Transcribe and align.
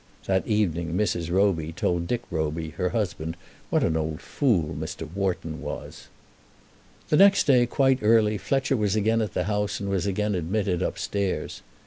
That 0.25 0.47
evening 0.47 0.95
Mrs. 0.97 1.29
Roby 1.29 1.71
told 1.71 2.07
Dick 2.07 2.23
Roby, 2.31 2.71
her 2.71 2.89
husband, 2.89 3.37
what 3.69 3.83
an 3.83 3.95
old 3.95 4.19
fool 4.19 4.73
Mr. 4.73 5.07
Wharton 5.13 5.61
was. 5.61 6.07
The 7.09 7.17
next 7.17 7.43
day, 7.45 7.67
quite 7.67 7.99
early, 8.01 8.39
Fletcher 8.39 8.77
was 8.77 8.95
again 8.95 9.21
at 9.21 9.35
the 9.35 9.43
house 9.43 9.79
and 9.79 9.89
was 9.91 10.07
again 10.07 10.33
admitted 10.33 10.81
upstairs. 10.81 11.61